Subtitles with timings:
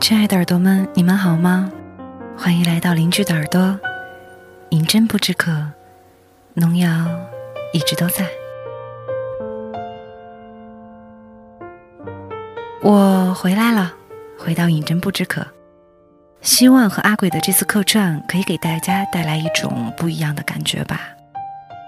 [0.00, 1.70] 亲爱的耳朵们，你们好吗？
[2.36, 3.78] 欢迎来到邻居的耳朵。
[4.70, 5.52] 饮鸩不知渴，
[6.54, 6.88] 农药
[7.72, 8.26] 一直都在。
[12.82, 13.92] 我回来了，
[14.36, 15.46] 回到饮鸩不知渴。
[16.42, 21.00] 希望和阿鬼的这次客串可以给大家带来一种不一样的感觉吧。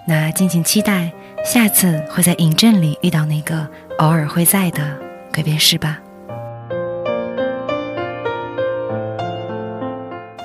[0.06, 1.10] 那敬请期待
[1.44, 3.68] 下次会在影镇里遇到那个
[3.98, 4.96] 偶尔会在的
[5.32, 5.98] 鬼便是吧。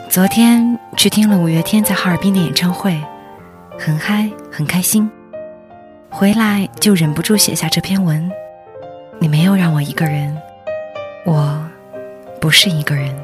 [0.09, 2.99] 昨天去听了五月天在哈尔滨的演唱会，
[3.77, 5.09] 很嗨，很开心。
[6.09, 8.27] 回来就忍不住写下这篇文。
[9.19, 10.35] 你没有让我一个人，
[11.25, 11.63] 我
[12.41, 13.15] 不是一个人。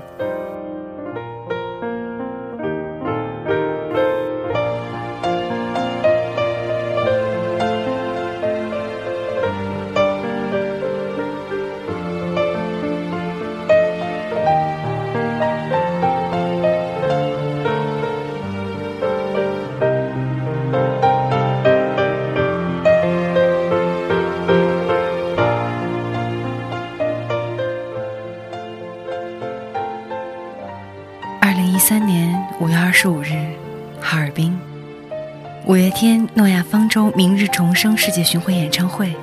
[36.96, 39.14] 诺亚方舟明日重生世界巡回演唱会，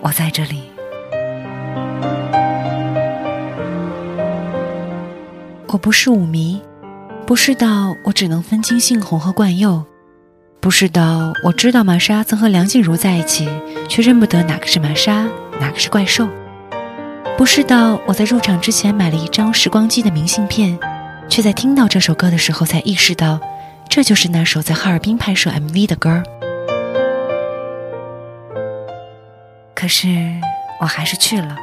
[0.00, 0.62] 我在这里。
[5.66, 6.62] 我不是舞迷，
[7.26, 9.84] 不是到我只能分清杏红和冠佑，
[10.60, 13.48] 不是到我知道玛莎曾和梁静茹在一起，
[13.88, 15.26] 却认不得哪个是玛莎，
[15.60, 16.28] 哪个是怪兽，
[17.36, 20.78] 不是到我在入场之前买了一张时光机的明信片。
[21.28, 23.38] 却在听到这首歌的时候，才意识到，
[23.86, 26.22] 这就是那首在哈尔滨拍摄 MV 的歌。
[29.80, 30.08] 可是
[30.80, 31.56] 我还是去了，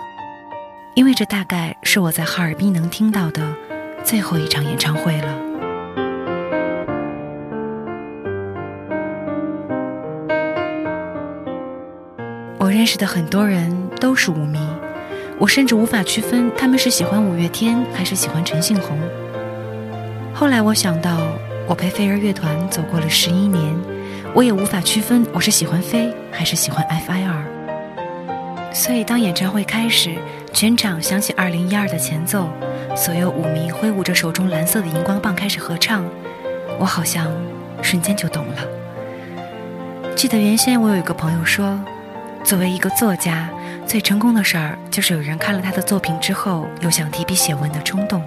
[0.93, 3.41] 因为这大概是我在哈尔滨能听到的
[4.05, 5.35] 最后一场演唱会了。
[12.57, 14.65] 我认识的很多人都是舞迷，
[15.37, 18.97] 我甚至无法区分他们是喜欢五月天还是喜欢陈信宏。
[20.33, 21.17] 后来我想到，
[21.67, 23.75] 我陪飞儿乐团走过了十一年，
[24.33, 27.54] 我也无法区分我是喜欢飞还是喜欢 F.I.R。
[28.75, 30.13] 所以当演唱会开始，
[30.51, 32.49] 全场响起二零一二的前奏，
[32.93, 36.03] 所有舞迷挥舞着手中蓝色的荧光棒开始合唱，
[36.77, 37.31] 我好像
[37.81, 40.13] 瞬间就懂了。
[40.13, 41.79] 记得原先我有一个朋友说，
[42.43, 43.49] 作为一个作家，
[43.87, 48.21] 最成功的事儿就是有人看了他的作品之后，有想提笔写文的冲动。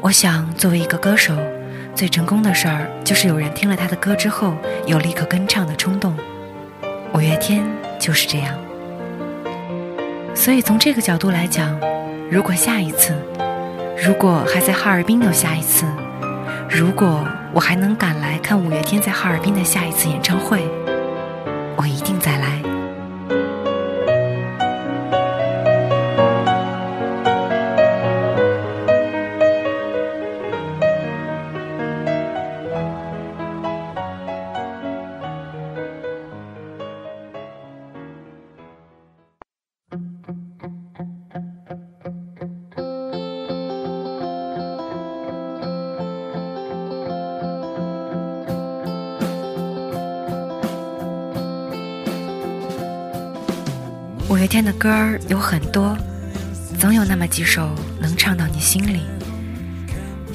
[0.00, 1.36] 我想，作为一个歌手，
[1.92, 4.54] 最成功的事儿就是有人听了他的歌之后，
[4.86, 6.16] 有立刻跟唱的冲动。
[7.12, 7.64] 五月天
[7.98, 8.54] 就是这样。
[10.34, 11.78] 所以从这个角度来讲，
[12.30, 13.14] 如果下一次，
[14.04, 15.86] 如果还在哈尔滨有下一次，
[16.68, 20.62] 如果我还能赶来看五月天在哈尔滨的下一次演唱会，
[54.44, 55.96] 五月天的歌儿有很多，
[56.78, 59.00] 总有那么几首能唱到你心里。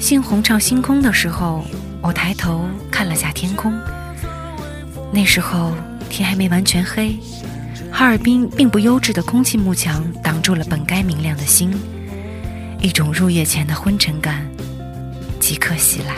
[0.00, 1.64] 杏红唱《星空》的时候，
[2.02, 3.72] 我抬头看了下天空。
[5.12, 5.76] 那时候
[6.08, 7.16] 天还没完全黑，
[7.92, 11.72] 哈尔滨并不优质的空气幕墙挡住了本该明亮的星，
[12.80, 14.44] 一种入夜前的昏沉感
[15.38, 16.16] 即刻袭来。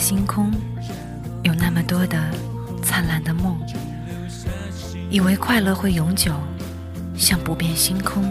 [0.00, 0.50] 星空，
[1.42, 2.18] 有那么多的
[2.82, 3.54] 灿烂的梦，
[5.10, 6.32] 以为快乐会永久，
[7.14, 8.24] 像不变星空。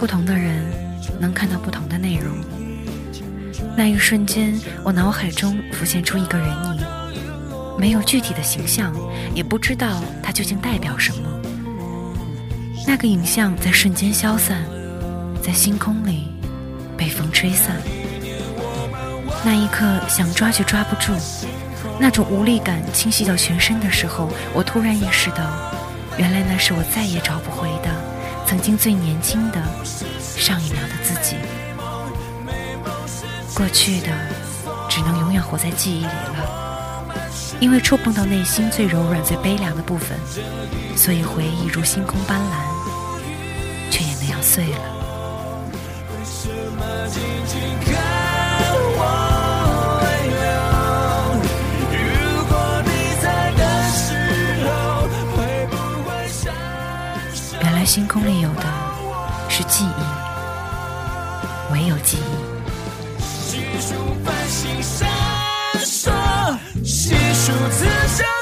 [0.00, 0.64] 不同的人
[1.18, 2.34] 能看到不同的内容。
[3.76, 6.80] 那一瞬间，我脑海中浮现出一个人影，
[7.78, 8.94] 没有具体的形象，
[9.34, 11.28] 也不知道它究竟代表什么。
[12.86, 14.64] 那个影像在瞬间消散，
[15.42, 16.28] 在星空里
[16.96, 17.76] 被风吹散。
[19.44, 21.12] 那一刻，想抓却抓不住，
[21.98, 25.44] 那种无力感侵袭到全身的时候，我突然意识到，
[26.16, 27.90] 原来那是我再也找不回的，
[28.50, 29.62] 曾经最年轻的
[30.18, 31.36] 上一秒的自己。
[33.54, 34.08] 过去的，
[34.88, 37.04] 只能永远活在记忆里了，
[37.60, 40.18] 因为触碰到内心最柔软、最悲凉的部分，
[40.96, 42.54] 所以回忆如星空斑斓，
[43.88, 44.78] 却也那样碎了。
[57.90, 58.62] 星空里有的
[59.48, 60.02] 是记忆，
[61.72, 63.20] 唯有记忆。
[63.20, 65.08] 细数繁星闪
[65.80, 66.12] 烁，
[66.84, 67.84] 细数此
[68.16, 68.39] 生。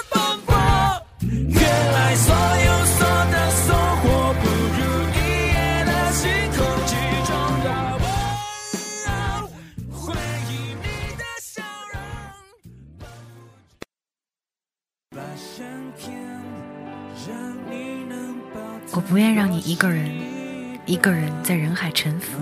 [20.88, 22.38] 一个人在人海沉浮。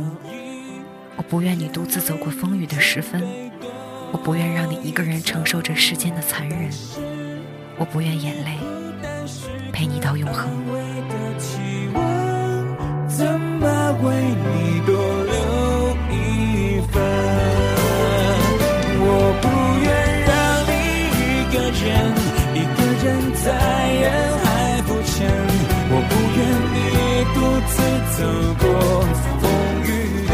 [1.17, 3.21] 我不愿你独自走过风雨的时分。
[4.13, 6.71] 我不愿让你一个人承受这世间的残忍。
[7.77, 8.57] 我不愿眼泪
[9.73, 10.49] 陪你到永恒。
[13.09, 15.26] 怎么为你多
[28.17, 28.23] 走
[28.59, 29.03] 过
[29.41, 29.51] 风
[29.85, 30.33] 雨的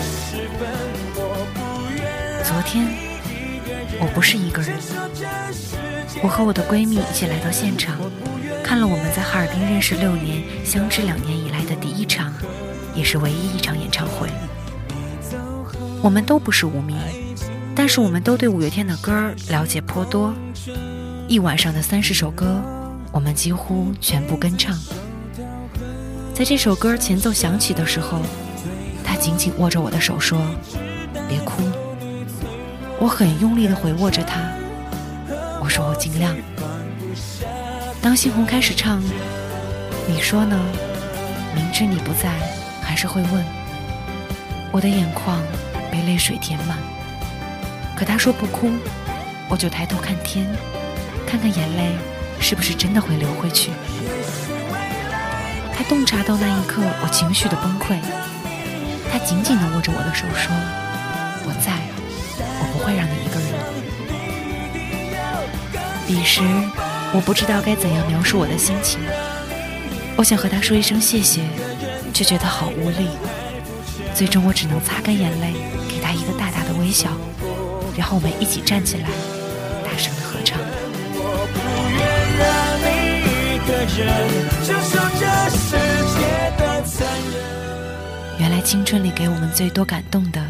[0.00, 0.66] 时分。
[1.14, 1.20] 我
[1.52, 1.58] 不
[1.92, 2.00] 愿
[2.42, 2.88] 昨天
[4.00, 4.74] 我不是一个人，
[6.22, 7.98] 我和我的闺蜜一起来到现场，
[8.64, 12.32] 看了我们在哈尔滨认识六年、相知两年以来的第一场，
[12.94, 14.30] 也是唯一一场演唱会。
[16.00, 16.96] 我们都不是舞迷，
[17.74, 20.34] 但是我们都对五月天的歌了解颇多，
[21.28, 22.62] 一晚上的三十首歌。
[23.12, 24.74] 我们几乎全部跟唱。
[26.36, 28.20] 在这首歌前奏响起的时候，
[29.02, 30.38] 他紧紧握着我的手说
[31.26, 31.62] ：“别哭。”
[33.00, 34.42] 我很用力地回握着他，
[35.62, 36.36] 我说：“我尽量。”
[38.02, 39.02] 当猩红开始唱，
[40.06, 40.60] 你说呢？
[41.54, 42.30] 明知你不在，
[42.82, 43.44] 还是会问。
[44.72, 45.40] 我的眼眶
[45.90, 46.76] 被泪水填满。
[47.96, 48.72] 可他说不哭，
[49.48, 50.46] 我就抬头看天，
[51.26, 51.92] 看看眼泪。
[52.38, 53.70] 是不是真的会流回去？
[55.76, 58.00] 他洞察到那一刻我情绪的崩溃，
[59.12, 60.50] 他紧紧地握着我的手说
[61.44, 61.72] ：“我在，
[62.38, 63.50] 我不会让你一个人。”
[66.08, 66.40] 彼时，
[67.12, 68.98] 我不知道该怎样描述我的心情。
[70.16, 71.42] 我想和他说一声谢谢，
[72.14, 73.08] 却觉得好无力。
[74.14, 75.52] 最终，我只能擦干眼泪，
[75.88, 77.10] 给他一个大大的微笑，
[77.98, 79.08] 然后我们一起站起来，
[88.38, 90.40] 原来青春里给我们最多感动的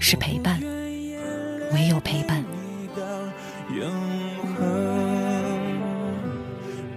[0.00, 0.58] 是陪伴，
[1.74, 2.42] 唯有陪伴。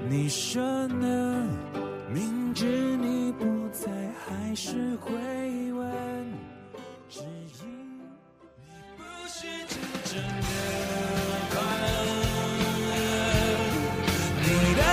[0.09, 1.47] 你说呢？
[2.13, 3.87] 明知你不在，
[4.25, 5.11] 还是会
[5.73, 5.89] 问，
[7.09, 7.65] 只因
[7.97, 8.63] 你
[8.97, 9.77] 不是真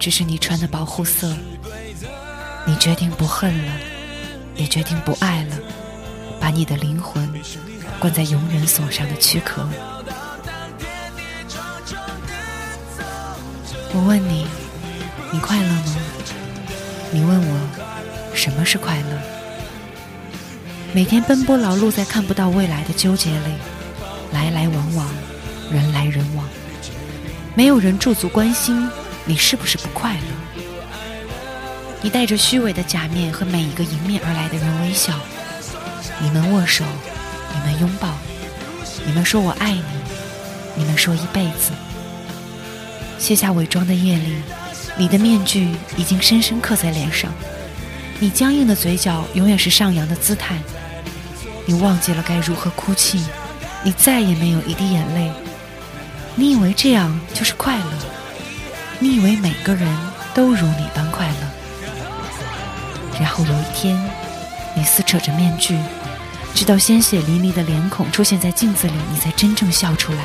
[0.00, 1.36] 只是你穿的保护色。
[2.66, 3.72] 你决定不恨了，
[4.56, 5.56] 也决定不爱了，
[6.40, 7.28] 把你的灵魂
[7.98, 9.68] 关在永远锁上的躯壳。
[13.92, 14.46] 我问你，
[15.30, 15.96] 你快乐吗？
[17.12, 19.20] 你问我，什么是快乐？
[20.94, 23.52] 每天奔波劳碌在看不到未来的纠结里，
[24.32, 25.06] 来来往往，
[25.70, 26.48] 人来人往。
[27.54, 28.88] 没有人驻足关心
[29.30, 30.62] 你是不是不快乐。
[32.02, 35.14] 你带着虚伪的假面和每一个迎面而来的人微笑。
[36.18, 36.84] 你们握手，
[37.54, 38.08] 你们拥抱，
[39.06, 39.82] 你们说我爱你，
[40.74, 41.70] 你们说一辈子。
[43.20, 44.34] 卸下伪装的夜里，
[44.96, 47.32] 你的面具已经深深刻在脸上。
[48.18, 50.56] 你僵硬的嘴角永远是上扬的姿态。
[51.66, 53.24] 你忘记了该如何哭泣，
[53.84, 55.30] 你再也没有一滴眼泪。
[56.34, 58.09] 你以为这样就是快乐？
[59.02, 59.88] 你以为每个人
[60.34, 61.34] 都如你般快乐？
[63.18, 63.98] 然后有一天，
[64.76, 65.78] 你撕扯着面具，
[66.54, 70.24] 直到鲜血淋漓的脸孔出现在镜子里，你才真正笑出来，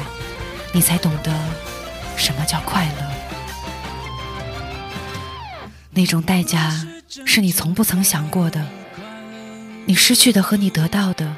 [0.74, 1.34] 你才懂得
[2.18, 3.12] 什么叫快乐。
[5.92, 6.86] 那种代价
[7.26, 8.62] 是你从不曾想过的。
[9.86, 11.34] 你失去的和你得到的，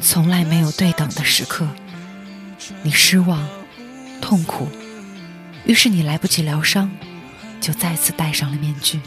[0.00, 1.68] 从来没有对等的时刻。
[2.82, 3.46] 你失望、
[4.20, 4.68] 痛苦，
[5.64, 6.90] 于是你来不及疗伤，
[7.60, 9.00] 就再次戴上了面具。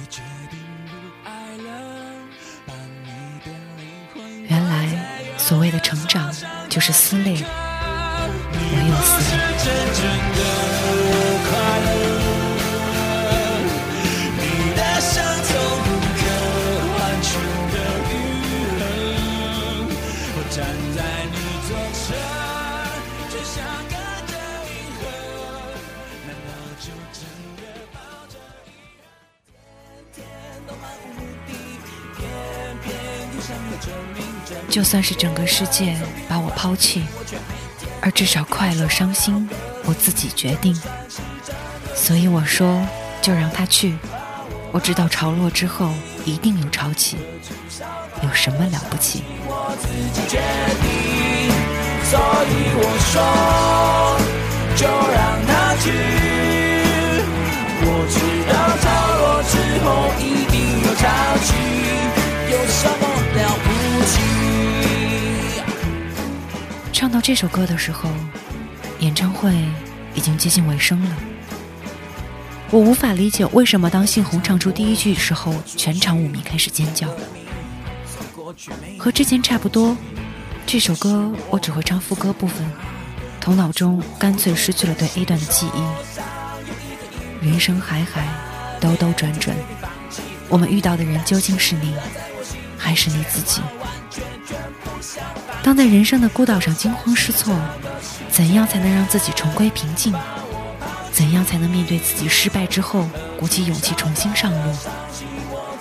[4.48, 6.34] 原来，所谓的成长
[6.70, 7.40] 就是撕裂，唯
[8.88, 10.73] 有撕裂。
[34.74, 35.96] 就算是整个世界
[36.28, 37.04] 把我抛弃，
[38.02, 39.48] 而至少快乐、伤心，
[39.86, 40.76] 我自己决定。
[41.94, 42.82] 所以我说，
[43.22, 43.94] 就让他去。
[44.72, 45.92] 我知道潮落之后
[46.26, 47.18] 一定有潮起，
[48.24, 49.24] 有什么了不起？
[52.10, 53.22] 所以我说，
[54.76, 55.92] 就让他去。
[57.86, 58.18] 我知
[58.50, 58.90] 道潮
[59.22, 59.54] 落之
[59.86, 61.06] 后一定有潮
[61.44, 61.54] 起，
[62.52, 63.83] 有什么了不？
[66.92, 68.10] 唱到这首歌的时候，
[69.00, 69.54] 演唱会
[70.16, 71.18] 已经接近尾声了。
[72.72, 77.08] 我无法理解为什么当信红唱出第一句时候，全场舞迷开始尖叫。
[78.98, 79.98] 和之前差不多，
[80.66, 82.66] 这首歌我只会唱副歌部分，
[83.42, 87.46] 头脑中干脆失去了对 A 段的记忆。
[87.46, 88.28] 人生海海，
[88.80, 89.56] 兜兜转转，
[90.48, 91.94] 我们遇到的人究竟是你，
[92.84, 93.62] 还是你自己？
[95.64, 97.56] 当在人生的孤岛上惊慌失措，
[98.30, 100.14] 怎样才能让自己重归平静？
[101.14, 103.08] 怎样才能面对自己失败之后
[103.40, 104.76] 鼓起勇气重新上路？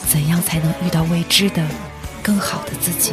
[0.08, 1.66] 怎样才能遇到未知的、
[2.22, 3.12] 更好的自己？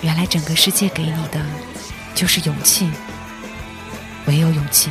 [0.00, 1.40] 原来整个世界给你的
[2.14, 2.90] 就是勇气，
[4.28, 4.90] 没有勇气。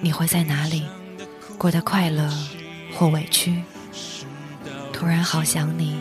[0.00, 0.86] 你会在哪里
[1.58, 2.30] 过得快乐
[2.94, 3.62] 或委屈？
[4.92, 5.96] 突然好想你，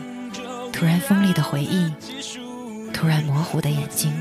[0.71, 1.91] 突然锋利的回忆，
[2.93, 4.11] 突然模糊的眼睛。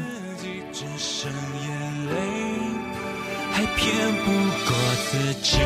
[3.53, 4.31] 还骗不
[4.65, 4.77] 过
[5.11, 5.59] 自己。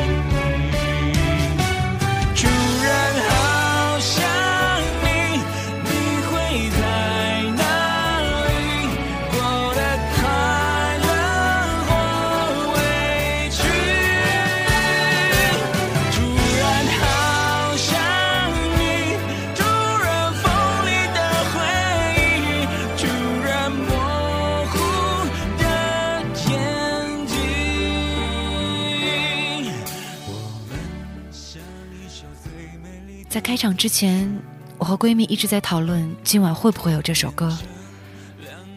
[33.63, 34.29] 场之前，
[34.77, 37.57] 我和闺蜜一直在讨论今晚会不会有这首歌。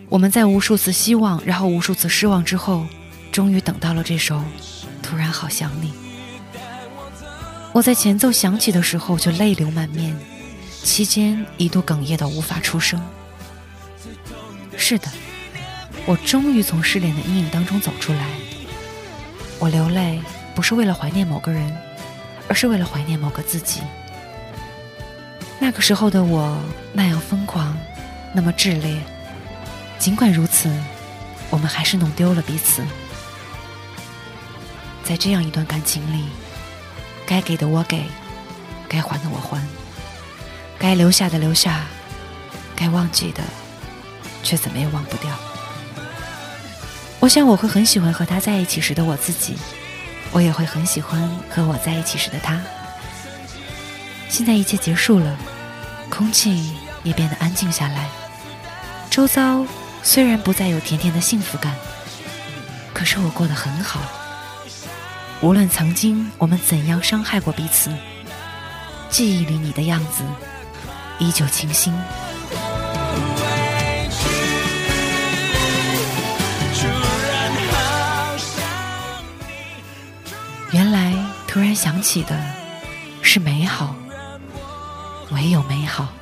[0.08, 2.86] 我们在无数次希望，然后无数次失望之后，
[3.32, 4.36] 终于等到了这首
[5.02, 5.90] 《突然好想你》。
[7.72, 10.16] 我在前奏响起的时候就泪流满面，
[10.84, 13.04] 期间一度哽咽到无法出声。
[14.76, 15.08] 是的，
[16.06, 18.28] 我终于从失恋的阴影当中走出来。
[19.58, 20.20] 我流泪
[20.54, 21.76] 不是为了怀念某个人，
[22.48, 23.80] 而是为了怀念某个自己。
[25.58, 26.58] 那个时候的我
[26.92, 27.76] 那样疯狂，
[28.34, 28.96] 那么炽烈。
[29.98, 30.70] 尽管如此，
[31.50, 32.84] 我们还是弄丢了彼此。
[35.02, 36.24] 在这样一段感情里，
[37.26, 38.04] 该给的我给，
[38.88, 39.60] 该还的我还，
[40.78, 41.86] 该留下的留下，
[42.74, 43.42] 该忘记的
[44.42, 45.30] 却怎么也忘不掉。
[47.18, 49.56] 我想我会很喜欢和他在一起时的我自己，
[50.32, 52.60] 我也会很喜欢和我在一起时的他。
[54.28, 55.36] 现在一切结束了，
[56.10, 58.08] 空气也变得安静下来，
[59.10, 59.64] 周遭。
[60.02, 61.74] 虽然不再有甜甜的幸福感，
[62.94, 64.00] 可是我过得很好。
[65.40, 67.90] 无论曾经我们怎样伤害过彼此，
[69.10, 70.22] 记忆里你的样子
[71.18, 71.92] 依旧清新。
[80.70, 81.12] 原来
[81.48, 82.40] 突然想起的
[83.22, 83.96] 是美好，
[85.36, 86.15] 唯有美好。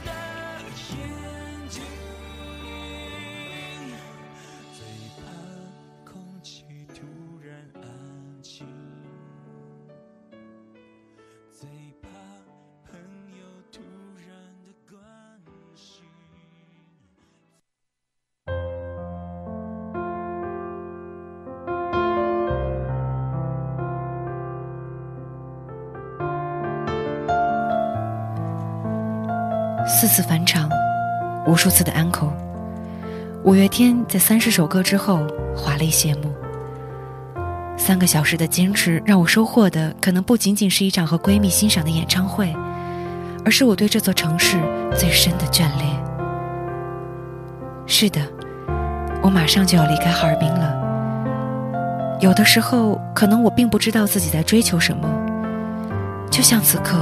[30.06, 30.68] 四次返场，
[31.46, 32.28] 无数次的 uncle。
[33.42, 36.30] 五月天在三十首歌之后华丽谢幕。
[37.78, 42.54] 三个小时的坚持让我收获的，可能不仅仅是一场和闺蜜欣赏的演唱会，
[43.46, 44.58] 而是我对这座城市
[44.94, 45.88] 最深的眷恋。
[47.86, 48.20] 是的，
[49.22, 52.18] 我马上就要离开哈尔滨了。
[52.20, 55.08] 有的时候，可能我并不知道自己在追求什么，
[56.30, 56.94] 就像此刻，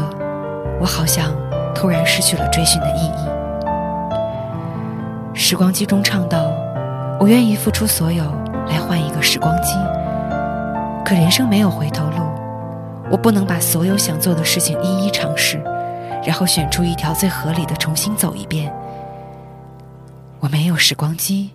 [0.80, 1.34] 我好像。
[1.74, 3.28] 突然失去了追寻的意义。
[5.34, 6.52] 时光机中唱道
[7.18, 8.24] ：“我愿意付出所有
[8.68, 9.74] 来换一个时光机。”
[11.04, 12.22] 可人生没有回头路，
[13.10, 15.58] 我不能把所有想做的事情一一尝试，
[16.24, 18.72] 然后选出一条最合理的重新走一遍。
[20.40, 21.50] 我没有时光机，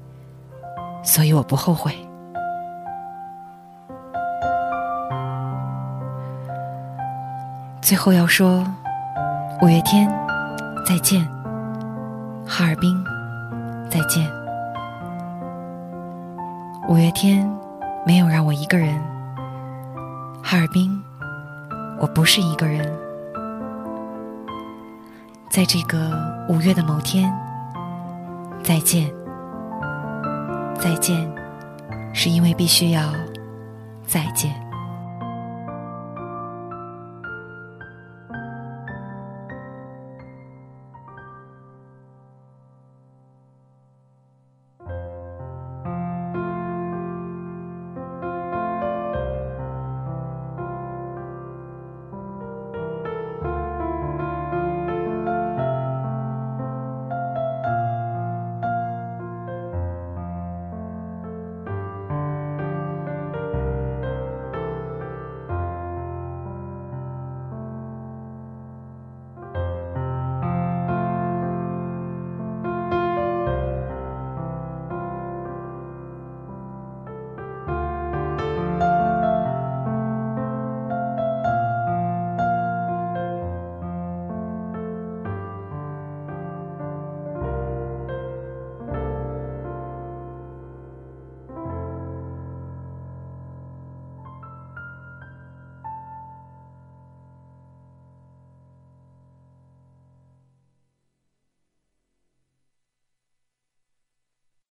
[1.03, 1.93] 所以我不后悔。
[7.82, 8.65] 最后要说。
[9.59, 10.07] 五月天，
[10.85, 11.25] 再见；
[12.45, 13.03] 哈尔滨，
[13.89, 14.31] 再见。
[16.87, 17.49] 五月天
[18.05, 18.95] 没有让我一个人，
[20.43, 20.91] 哈尔滨，
[21.99, 22.87] 我不是一个人。
[25.49, 27.33] 在这个五月的某天，
[28.63, 29.11] 再见，
[30.79, 31.27] 再见，
[32.13, 33.01] 是因为必须要
[34.05, 34.66] 再见。